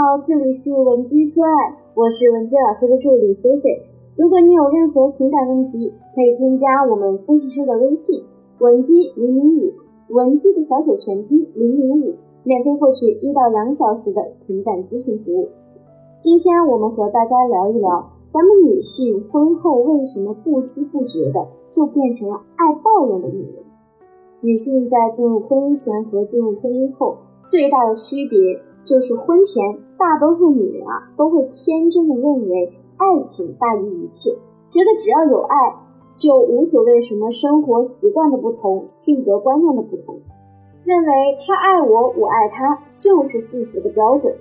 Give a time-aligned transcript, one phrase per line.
[0.00, 3.84] 好，这里是文姬说爱，我是文姬老师的助理菲菲。
[4.16, 8.24] 如果你有任何情感问题，可以添加我们分析师的微信
[8.60, 9.70] 文姬零零五，
[10.08, 15.50] 文姬的小写全拼零零五，免费获取一到两小时的情感咨询服务。
[16.18, 23.62] 今天我们和大家聊一聊，咱们女性婚后为什么不知不觉的就变成了爱抱怨的女人？
[24.40, 28.38] 女性在进入婚姻前和进入婚姻后最大的区别。
[28.82, 34.30] 就是婚前，大多数女人啊都会天真的认为爱情大于一切，
[34.70, 35.76] 觉得只要有爱，
[36.16, 40.16] 就无所谓什么生活习惯的不同、性格观念的不同，
[40.84, 41.12] 认为
[41.46, 44.34] 他爱我，我爱他就是幸福的标准。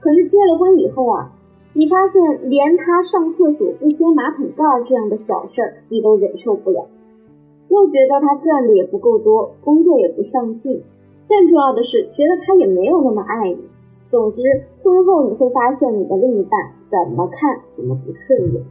[0.00, 1.30] 可是结了婚以后啊，
[1.74, 6.88] 你发现连他上厕所不掀马桶盖这样的小事儿你都忍受不了，
[7.68, 10.82] 又觉得他赚的也不够多，工作也不上进。
[11.28, 13.58] 更重要的是，觉得他也没有那么爱你。
[14.06, 14.40] 总之，
[14.88, 18.62] 婚后你会发现你的另一半怎么看怎么不顺眼。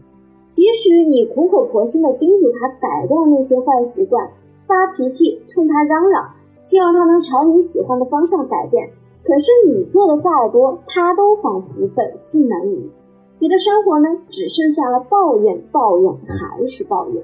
[0.50, 4.28] 即使你苦口婆心的叮嘱他改掉那些坏习惯，
[4.66, 6.28] 发脾气冲他嚷嚷，
[6.59, 8.90] 希望他能朝你喜欢的方向改变，
[9.24, 12.90] 可是你做的再多，他都仿佛本性难移。
[13.38, 17.24] 你的生活呢，只剩下了抱怨、抱怨还是抱怨。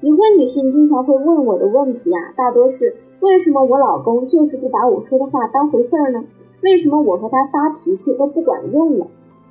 [0.00, 2.96] 已婚女性经常会问我的问题啊，大多是。
[3.20, 6.22] 为什么我老公就是不把我说的话当回事儿呢？
[6.64, 9.06] 为什么我和他发脾气都不管用了？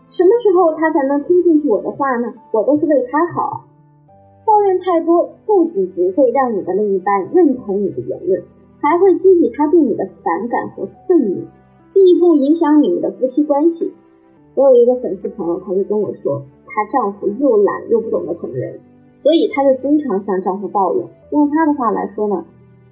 [0.10, 2.34] 什么时候他才能听进去我的话呢？
[2.52, 3.56] 我都是为他好啊。
[4.46, 8.42] 抱怨太多，不仅不会让你的另一半认同你的言论，
[8.82, 11.44] 还会激起他对你的反感和愤怒，
[11.90, 13.94] 进一步影响你们的夫妻关系。
[14.56, 18.80] 我有一个粉丝朋友，他就跟我说，她丈夫又懒又不懂得疼人，
[19.22, 21.06] 所以她就经常向丈夫抱怨。
[21.32, 22.44] 用她的话来说呢？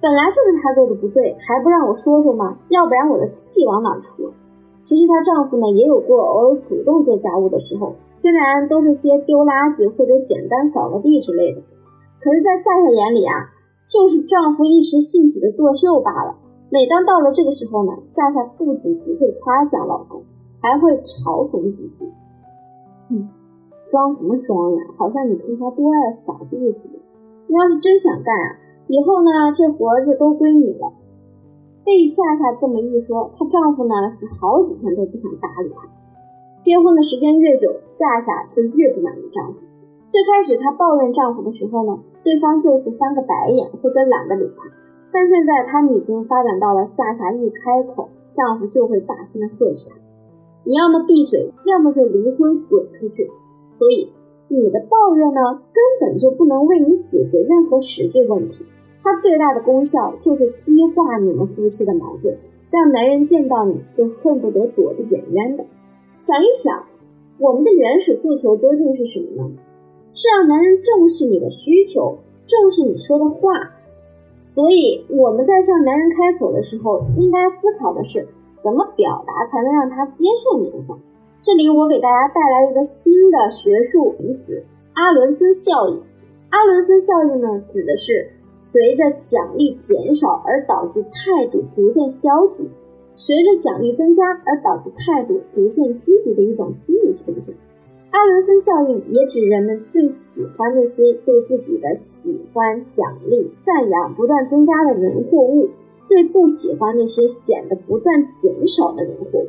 [0.02, 2.58] 本来就是她做的不对，还不让我说说吗？
[2.68, 4.32] 要不然我的气往哪出？
[4.82, 11.62] 其实她丈夫呢也有过偶尔主动做家务的时候，虽然都是些丢垃圾或者简单扫个地之类的，
[12.20, 13.46] 可是，在夏夏眼里啊，
[13.86, 16.34] 就是丈夫一时兴起的作秀罢了。
[16.68, 20.20] 每当到了这个时候呢，夏夏不仅不会夸奖老公，
[20.60, 22.10] 还会嘲讽几句
[23.08, 23.28] ：“哼，
[23.88, 24.82] 装什么装呀？
[24.96, 26.98] 好像你平常多爱扫地似的。
[27.46, 28.56] 你要是真想干啊！”
[28.92, 30.92] 以后呢，这活就都归你了。
[31.82, 35.88] 被夏夏这么一说，她丈夫呢是好几天都不想搭理她。
[36.60, 39.60] 结婚的时间越久，夏夏就越不满意丈夫。
[40.10, 44.68] 最开始她抱怨丈夫的时候呢，对方就是翻个白眼或者懒得理她。
[45.10, 49.96] 但现在他们已经发展到了夏夏一开口，丈夫就会大声的呵斥她
[50.68, 53.30] ：“你要么闭嘴，要么就离婚滚出去。”
[53.72, 54.12] 所以
[54.48, 55.40] 你的抱怨呢，
[55.72, 58.66] 根本就不能为你解决任何实际问题。
[59.02, 62.38] 它最大的功效就是激化你们夫妻的矛盾，
[62.70, 65.64] 让男人见到你就恨不得躲得远远的。
[66.18, 66.84] 想一想，
[67.38, 69.50] 我们的原始诉求究竟是什么呢？
[70.14, 73.50] 是让男人重视你的需求，重视你说的话。
[74.38, 78.28] 所以我们在向男人开口的时候，应该思考的是
[78.62, 80.96] 怎么表达才能让他接受你的话。
[81.42, 84.64] 这里我给大家带来一个新的学术名词——
[84.94, 86.00] 阿伦森效应。
[86.50, 88.30] 阿伦森效应呢，指的是。
[88.62, 92.70] 随着奖励减少而导致态度逐渐消极，
[93.16, 97.54] 随着奖励增加而导致态度逐渐积极的一种心理现象。
[98.12, 105.68] 阿伦森效应也指人们最喜欢那些对自己的喜欢、奖励、赞扬不断增加的人或物，
[106.06, 109.48] 最不喜欢那些显得不断减少的人或物。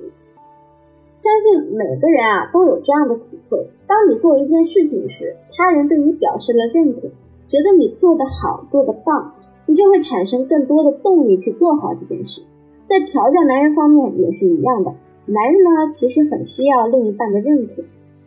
[1.20, 7.10] 相信每个人啊都有这样的体会：当你做一件事情时，他人对你表示了认可。
[7.48, 9.34] 觉得你做得好，做得棒，
[9.66, 12.42] 你就会产生更多的动力去做好这件事。
[12.86, 14.94] 在调教男人方面也是一样的，
[15.26, 17.84] 男人呢其实很需要另一半的认可。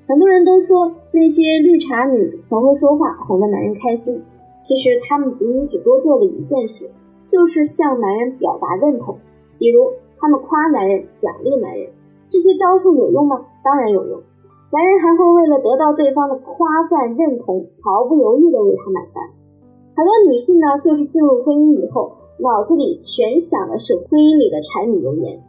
[0.09, 4.22] 很多人都说那些绿茶女很会说话，哄得男人开心。
[4.62, 6.88] 其实他们比你只多做了一件事，
[7.27, 9.16] 就是向男人表达认同。
[9.59, 11.88] 比如他们夸男人，奖励男人，
[12.28, 13.44] 这些招数有用吗？
[13.62, 14.21] 当然有用。
[14.71, 19.22] 男人还会为了得到对方的夸赞认同，毫不犹豫地为他买单。
[19.95, 25.41] 很多女性呢，就是进入婚姻以后，脑子里全想的是婚姻里的柴米油盐。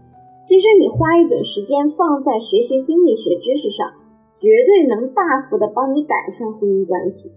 [0.45, 3.89] 其实你花一点时间放在学习心理学知识上，
[4.35, 7.33] 绝对能大幅的帮你改善婚姻关系。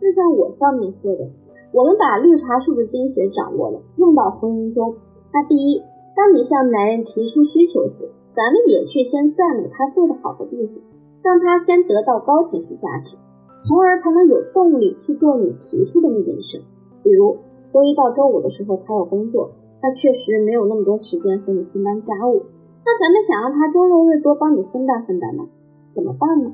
[0.00, 1.28] 就像我上面说的，
[1.74, 4.94] 我们把绿茶树的精髓掌握了，用到婚姻中。
[5.34, 5.82] 那第一，
[6.16, 10.74] 当你向男人提出需求时，咱们也去先赞美他做的好的地方。
[11.22, 13.16] 让他先得到高情绪价值，
[13.60, 16.62] 从而才能有动力去做你提出的那件事。
[17.02, 17.36] 比如
[17.72, 19.50] 周一到周五的时候他有工作，
[19.80, 22.42] 他确实没有那么多时间和你分担家务，
[22.84, 25.44] 那咱们想让他多肉越多，帮你分担分担呢，
[25.94, 26.52] 怎么办呢？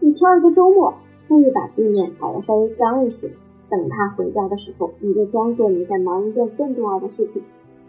[0.00, 0.94] 你挑一个周末，
[1.28, 3.28] 故意把地面搞得稍微脏一些，
[3.70, 7.42] 等他回家的时候，你就装作你在忙一件更重要的事情，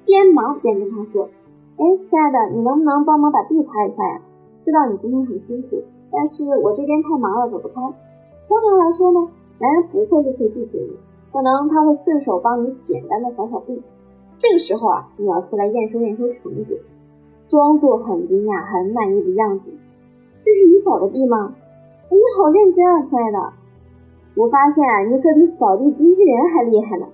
[0.05, 1.29] 边忙边跟他说
[1.79, 4.21] ：“哎，亲爱的，你能不能帮忙把地擦一下呀？
[4.63, 7.81] 知道你今天很辛苦，但是我这边太忙了，走不开。”
[8.47, 9.27] 通常来说呢，
[9.59, 10.91] 男人不会立刻拒绝你，
[11.31, 13.81] 可能他会顺手帮你简单的扫扫地。
[14.37, 16.77] 这个时候啊，你要出来验收验收成果，
[17.47, 19.71] 装作很惊讶、很满意的样子。
[20.41, 21.55] 这是你扫的地吗？
[22.09, 23.53] 你好认真啊，亲爱的。
[24.35, 27.07] 我发现啊，你可比扫地机器人还厉害呢。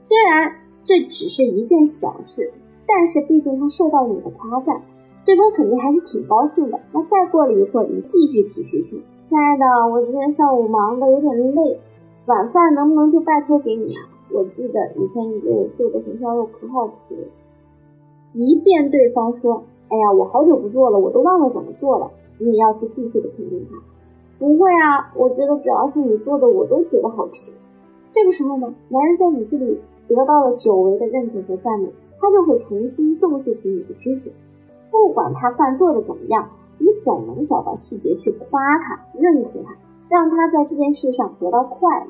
[0.00, 0.52] 虽然
[0.82, 2.50] 这只是一件小事，
[2.86, 4.80] 但是毕竟他受到你的夸赞，
[5.24, 6.80] 对方肯定还是挺高兴的。
[6.92, 11.78] 那再过了一会儿，你继续提需求，亲爱的，我今天上午忙的有点累，
[12.26, 14.08] 晚饭能不能就拜托给你啊？
[14.32, 17.22] 我记得以前你给我做的红烧肉可好吃了。
[18.26, 23.76] 即便对方说：“哎呀，我好久不做了，我都忘了怎么做了。”你也要去继续的肯定他。
[24.38, 27.52] 不会啊，我觉得只要是你做的，我都觉得好吃。
[28.10, 29.78] 这个时候呢，男人在你这里
[30.08, 31.88] 得到了久违的认可和赞美，
[32.18, 34.30] 他就会重新重视起你的需求。
[34.90, 36.48] 不管他饭做的怎么样，
[36.78, 39.74] 你总能找到细节去夸他、认可他，
[40.08, 42.06] 让他在这件事上得到快乐。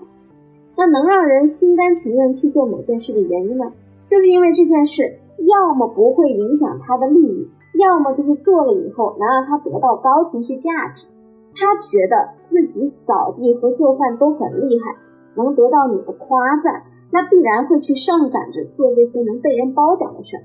[0.77, 3.73] 那能让人心甘情愿去做某件事的原因呢？
[4.07, 5.03] 就是因为这件事
[5.47, 7.49] 要么不会影响他的利益，
[7.79, 11.07] 要么就是做了以后能让他得到高情绪价值。
[11.53, 14.97] 他觉得自己扫地和做饭都很厉害，
[15.35, 20.43] 能得到你的夸赞，那必然会去上赶着做这些能被人褒奖的事儿。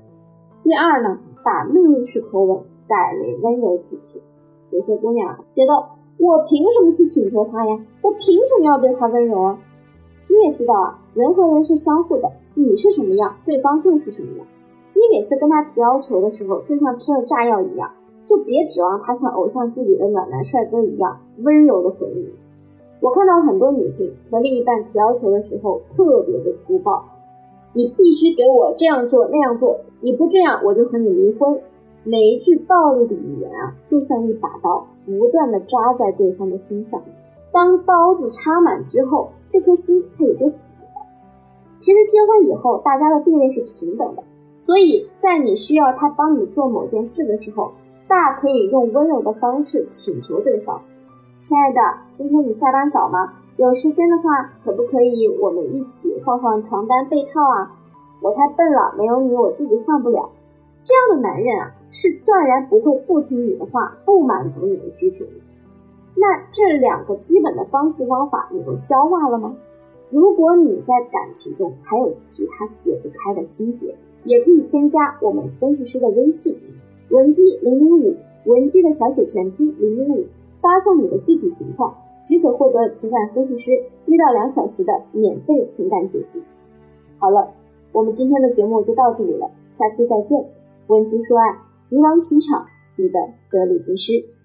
[0.64, 2.58] 第二呢，把命令式口吻
[2.88, 4.18] 改为温柔请求。
[4.70, 5.72] 有些姑娘觉得
[6.18, 7.78] 我凭什么去请求他呀？
[8.02, 9.58] 我凭什么要对他温柔啊？
[10.28, 14.46] 你也知道啊，人和人是相互的，你是什么样，对方就是什么样。
[14.92, 17.92] 你每次跟他提要求的时候，就像吃了炸药一样，
[18.24, 22.32] 就别指望他像偶像剧里的暖男帅哥一样温柔的回应你。
[23.00, 27.04] 我看到很多女性和另一半提要求的时候特别的粗暴，
[27.76, 31.60] 你必须给我这样做那样做，你不这样我就和你离婚。
[32.04, 36.98] 每一句暴力的语言啊，就像一把刀，不断的扎在对方的心上。
[37.52, 41.02] 当刀子插满之后，这颗心它也就死了。
[41.76, 44.22] 其实结婚以后，大家的地位是平等的，
[44.58, 47.72] 所以在你需要他帮你做某件事的时候，
[48.08, 50.80] 大可以用温柔的方式请求对方
[51.40, 51.80] ：“亲爱的，
[52.14, 53.34] 今天你下班早吗？
[53.56, 57.72] 有时间的话，可不可以我们一起换换床单被套啊？
[58.20, 60.28] 我太笨了，没有你我自己换不了。”
[60.82, 65.24] 这样的男人啊，是断然不会不听你的话，不满足你的需求。
[66.14, 69.56] 那这两个基本的方式方法，你都消化了吗？
[70.10, 73.94] 如果你在感情中还有其他解不开的心结，
[74.24, 76.54] 也可以添加我们分析师的微信
[77.10, 78.14] 文姬零零五，
[78.44, 80.24] 文姬的小写全拼零零五，
[80.60, 81.92] 发送你的具体情况，
[82.26, 83.70] 即可获得情感分析师
[84.04, 86.42] 一到两小时的免费情感解析。
[87.18, 87.48] 好了，
[87.92, 90.44] 我们今天的节目就到这里了，下期再见。
[90.88, 91.56] 文姬说爱，
[91.88, 93.18] 迷茫情场，你的
[93.50, 94.35] 得力军师。